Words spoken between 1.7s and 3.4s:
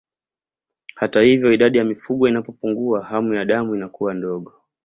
ya mifugo inapopungua hamu